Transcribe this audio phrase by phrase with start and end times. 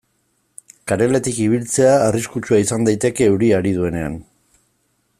[0.91, 4.21] Kareletik ibiltzea arriskutsua izan daiteke euria ari duenean.